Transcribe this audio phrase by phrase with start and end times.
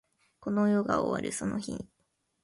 [0.39, 1.87] この世が終わるその日に